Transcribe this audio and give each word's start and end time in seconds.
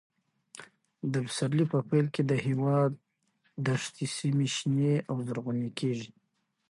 د 1.11 1.13
پسرلي 1.25 1.65
په 1.73 1.79
پیل 1.89 2.07
کې 2.15 2.23
د 2.31 2.33
هېواد 2.45 2.91
دښتي 3.67 4.05
سیمې 4.17 4.47
شنې 4.55 4.93
او 5.09 5.15
زرغونې 5.27 5.69
کېږي. 5.79 6.11